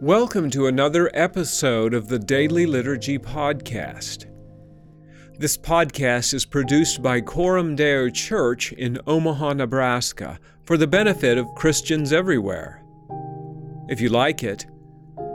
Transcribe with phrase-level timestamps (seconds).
[0.00, 4.26] Welcome to another episode of the Daily Liturgy Podcast.
[5.36, 11.52] This podcast is produced by Coram Deo Church in Omaha, Nebraska, for the benefit of
[11.56, 12.80] Christians everywhere.
[13.88, 14.66] If you like it,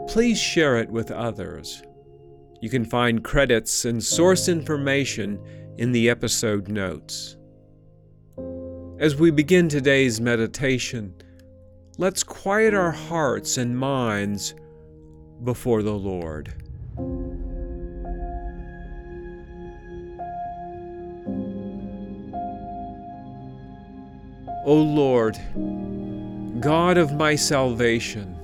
[0.08, 1.84] please share it with others.
[2.62, 5.44] You can find credits and source information
[5.78, 7.36] in the episode notes.
[8.98, 11.16] As we begin today's meditation,
[12.00, 14.56] let's quiet our hearts and minds
[15.44, 16.52] before the Lord.
[24.66, 25.38] O Lord,
[26.62, 28.36] God of my salvation,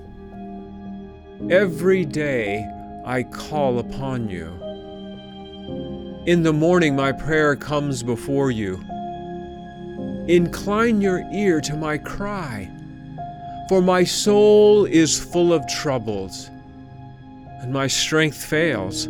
[1.49, 2.69] every day
[3.05, 4.47] I call upon you.
[6.27, 8.75] In the morning my prayer comes before you.
[10.27, 12.69] Incline your ear to my cry
[13.69, 16.49] for my soul is full of troubles,
[17.61, 19.05] and my strength fails.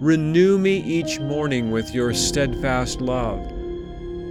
[0.00, 3.42] Renew me each morning with your steadfast love,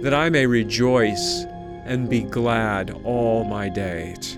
[0.02, 1.44] that I may rejoice
[1.84, 4.36] and be glad all my days.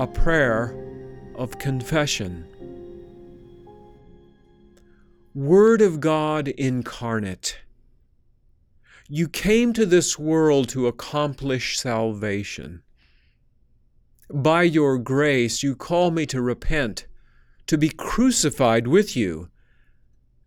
[0.00, 0.74] A prayer
[1.34, 2.46] of confession.
[5.34, 7.60] Word of God incarnate.
[9.08, 12.82] You came to this world to accomplish salvation.
[14.30, 17.06] By your grace, you call me to repent,
[17.66, 19.48] to be crucified with you,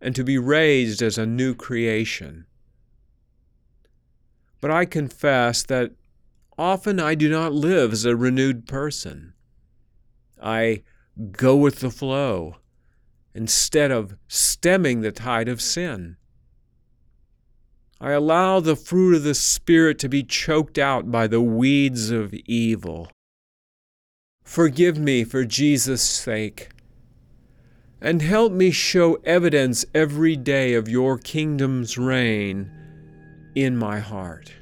[0.00, 2.46] and to be raised as a new creation.
[4.60, 5.96] But I confess that
[6.56, 9.32] often I do not live as a renewed person.
[10.40, 10.84] I
[11.32, 12.58] go with the flow
[13.36, 16.16] instead of stemming the tide of sin.
[18.00, 22.34] I allow the fruit of the Spirit to be choked out by the weeds of
[22.46, 23.10] evil.
[24.42, 26.70] Forgive me for Jesus' sake,
[28.00, 32.70] and help me show evidence every day of your kingdom's reign
[33.54, 34.52] in my heart.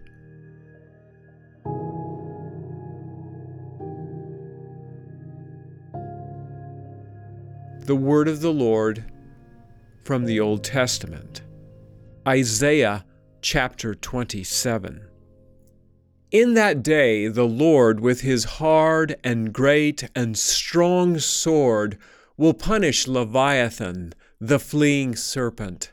[7.84, 9.04] The word of the Lord
[10.04, 11.42] from the Old Testament.
[12.26, 13.04] Isaiah
[13.42, 15.06] chapter 27.
[16.30, 21.98] In that day the Lord, with his hard and great and strong sword,
[22.38, 25.92] will punish Leviathan, the fleeing serpent,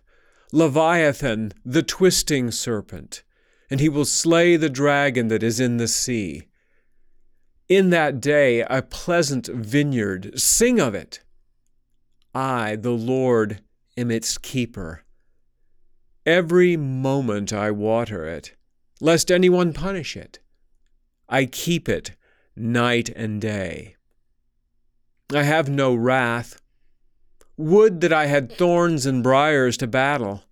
[0.54, 3.22] Leviathan, the twisting serpent,
[3.70, 6.48] and he will slay the dragon that is in the sea.
[7.68, 11.20] In that day a pleasant vineyard, sing of it
[12.34, 13.62] I, the Lord,
[13.98, 15.04] am its keeper.
[16.26, 18.56] Every moment I water it,
[19.02, 20.40] lest anyone punish it.
[21.28, 22.12] I keep it
[22.56, 23.96] night and day.
[25.34, 26.62] I have no wrath.
[27.58, 30.44] Would that I had thorns and briers to battle.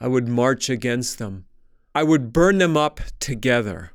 [0.00, 1.46] I would march against them.
[1.94, 3.92] I would burn them up together.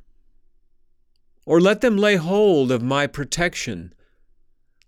[1.46, 3.92] Or let them lay hold of my protection.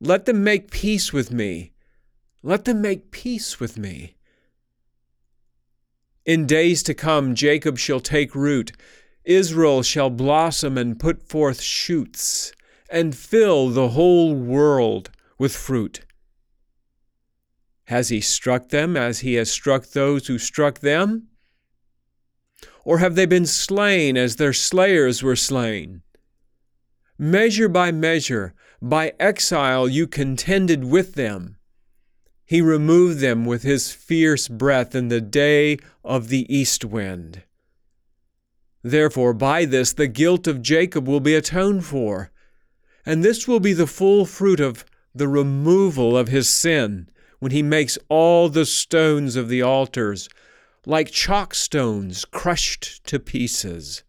[0.01, 1.72] Let them make peace with me
[2.43, 4.17] let them make peace with me.
[6.25, 8.73] In days to come, Jacob shall take root,
[9.25, 12.53] Israel shall blossom and put forth shoots,
[12.91, 16.05] and fill the whole world with fruit.
[17.87, 21.29] Has he struck them as he has struck those who struck them?
[22.85, 26.03] Or have they been slain as their slayers were slain?
[27.19, 31.57] Measure by measure, by exile you contended with them.
[32.53, 37.45] He removed them with his fierce breath in the day of the east wind.
[38.83, 42.31] Therefore, by this the guilt of Jacob will be atoned for,
[43.07, 47.09] and this will be the full fruit of the removal of his sin,
[47.39, 50.29] when he makes all the stones of the altars
[50.85, 54.03] like chalk stones crushed to pieces.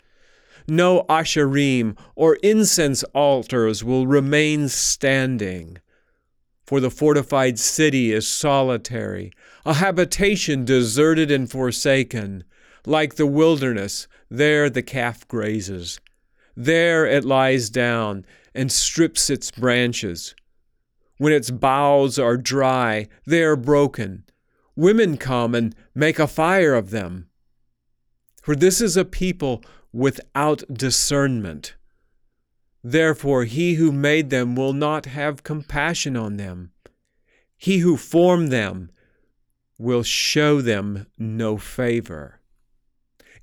[0.68, 5.78] No asherim or incense altars will remain standing
[6.65, 9.31] for the fortified city is solitary,
[9.65, 12.44] a habitation deserted and forsaken.
[12.86, 16.00] Like the wilderness, there the calf grazes.
[16.56, 20.36] There it lies down and strips its branches.
[21.18, 24.25] When its boughs are dry, they are broken.
[24.75, 27.30] Women come and make a fire of them.
[28.42, 29.63] For this is a people
[29.94, 31.75] without discernment.
[32.83, 36.71] Therefore, he who made them will not have compassion on them.
[37.56, 38.91] He who formed them
[39.77, 42.41] will show them no favor.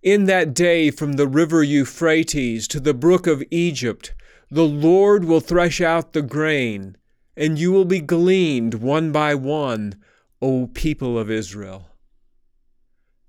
[0.02, 4.14] In that day, from the river Euphrates to the brook of Egypt,
[4.50, 6.96] the Lord will thresh out the grain,
[7.37, 9.94] and you will be gleaned one by one,
[10.42, 11.88] O people of Israel.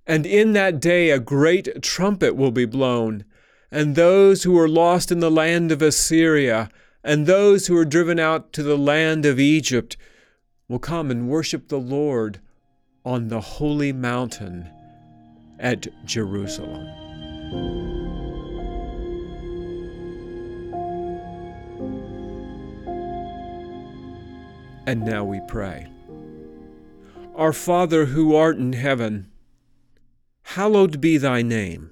[0.07, 3.23] And in that day a great trumpet will be blown,
[3.71, 6.69] and those who are lost in the land of Assyria,
[7.03, 9.95] and those who are driven out to the land of Egypt,
[10.67, 12.39] will come and worship the Lord
[13.05, 14.69] on the holy mountain
[15.59, 16.87] at Jerusalem.
[24.85, 25.87] And now we pray.
[27.35, 29.31] Our Father who art in heaven,
[30.43, 31.91] hallowed be thy name.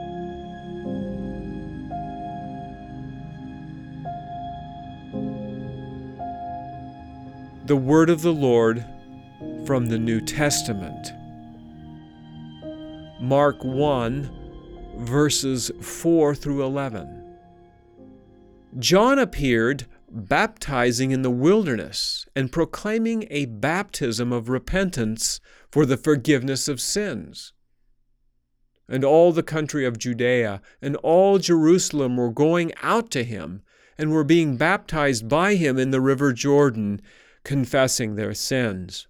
[7.71, 8.85] The Word of the Lord
[9.65, 11.13] from the New Testament.
[13.21, 14.29] Mark 1,
[14.97, 17.37] verses 4 through 11.
[18.77, 25.39] John appeared baptizing in the wilderness and proclaiming a baptism of repentance
[25.71, 27.53] for the forgiveness of sins.
[28.89, 33.61] And all the country of Judea and all Jerusalem were going out to him
[33.97, 36.99] and were being baptized by him in the river Jordan,
[37.43, 39.07] confessing their sins.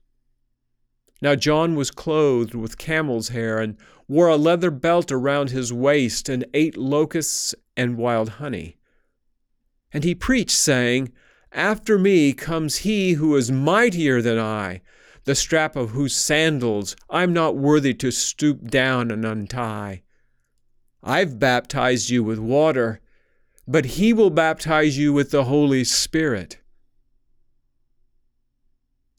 [1.22, 6.28] Now John was clothed with camel's hair and wore a leather belt around his waist
[6.28, 8.78] and ate locusts and wild honey.
[9.94, 11.12] And he preached, saying,
[11.52, 14.82] After me comes he who is mightier than I,
[15.26, 20.04] the strap of whose sandals I'm not worthy to stoop down and untie.
[21.04, 23.02] I've baptized you with water,
[23.68, 26.58] but he will baptize you with the Holy Spirit.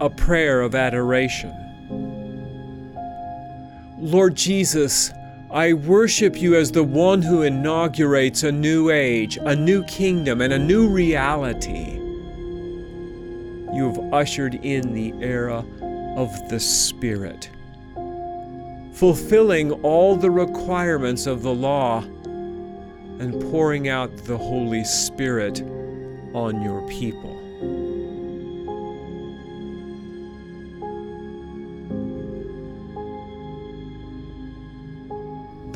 [0.00, 1.54] A prayer of adoration.
[3.98, 5.10] Lord Jesus,
[5.50, 10.52] I worship you as the one who inaugurates a new age, a new kingdom, and
[10.52, 11.94] a new reality.
[13.74, 15.64] You have ushered in the era
[16.16, 17.48] of the Spirit,
[18.92, 22.02] fulfilling all the requirements of the law
[23.18, 25.62] and pouring out the Holy Spirit
[26.34, 27.35] on your people.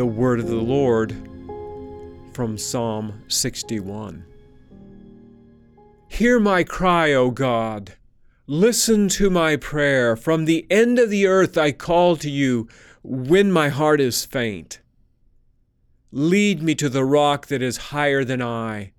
[0.01, 1.15] The word of the Lord
[2.33, 4.25] from Psalm 61.
[6.09, 7.93] Hear my cry, O God.
[8.47, 10.17] Listen to my prayer.
[10.17, 12.67] From the end of the earth I call to you
[13.03, 14.81] when my heart is faint.
[16.11, 18.93] Lead me to the rock that is higher than I,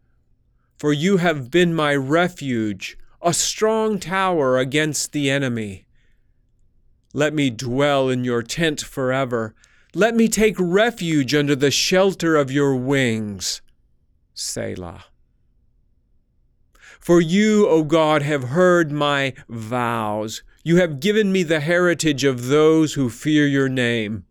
[0.77, 5.87] for you have been my refuge, a strong tower against the enemy.
[7.11, 9.55] Let me dwell in your tent forever
[9.93, 13.61] let me take refuge under the shelter of your wings.
[14.33, 15.05] Selah.
[16.99, 20.43] For you, O God, have heard my vows.
[20.63, 24.25] You have given me the heritage of those who fear your name.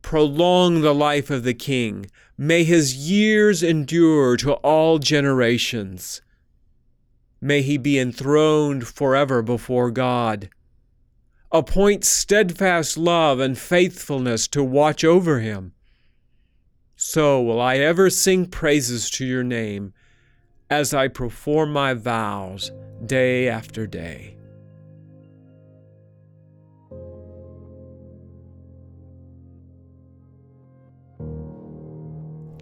[0.00, 2.06] Prolong the life of the king.
[2.38, 6.22] May his years endure to all generations.
[7.40, 10.48] May he be enthroned forever before God
[11.54, 15.72] appoint steadfast love and faithfulness to watch over him.
[16.96, 19.94] So will I ever sing praises to your name
[20.68, 22.72] as I perform my vows
[23.06, 24.36] day after day.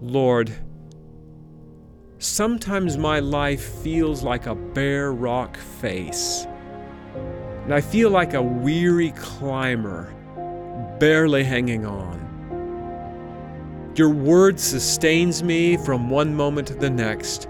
[0.02, 0.52] Lord,
[2.18, 6.46] sometimes my life feels like a bare rock face
[7.64, 10.14] and I feel like a weary climber
[10.98, 12.20] barely hanging on.
[13.96, 17.48] Your word sustains me from one moment to the next,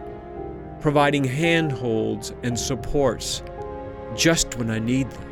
[0.81, 3.43] providing handholds and supports
[4.17, 5.29] just when I need them.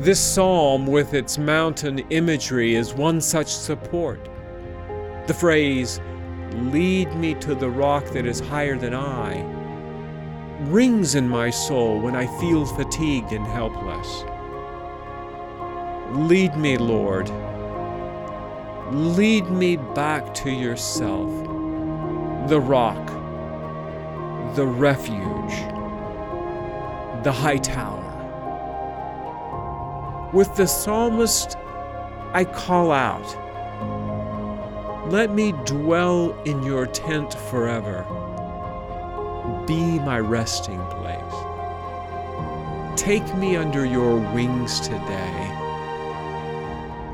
[0.00, 4.28] This psalm, with its mountain imagery, is one such support.
[5.26, 6.00] The phrase,
[6.52, 9.42] Lead me to the rock that is higher than I,
[10.60, 14.24] rings in my soul when I feel fatigued and helpless.
[16.10, 17.30] Lead me, Lord.
[18.92, 21.28] Lead me back to yourself,
[22.48, 23.06] the rock,
[24.54, 25.54] the refuge,
[27.22, 28.02] the high tower.
[30.32, 31.56] With the psalmist,
[32.32, 33.26] I call out,
[35.10, 38.04] Let me dwell in your tent forever.
[39.66, 41.20] Be my resting place.
[42.96, 45.52] Take me under your wings today.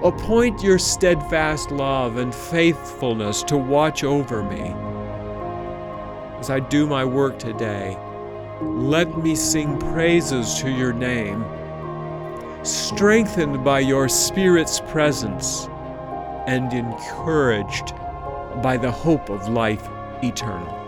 [0.02, 4.74] Appoint your steadfast love and faithfulness to watch over me.
[6.38, 7.96] As I do my work today,
[8.60, 11.44] let me sing praises to your name
[12.62, 15.68] strengthened by your Spirit's presence,
[16.46, 17.94] and encouraged
[18.62, 19.88] by the hope of life
[20.22, 20.81] eternal.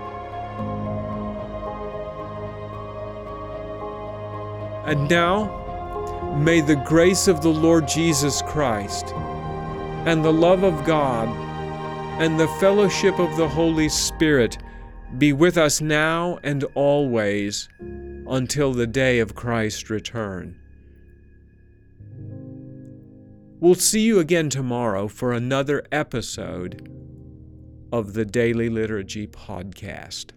[4.87, 9.13] And now, may the grace of the Lord Jesus Christ,
[10.07, 11.29] and the love of God,
[12.21, 14.59] and the fellowship of the Holy Spirit
[15.19, 20.59] be with us now and always until the day of Christ's return.
[23.61, 26.91] We'll see you again tomorrow for another episode
[27.91, 30.33] of the Daily Liturgy Podcast.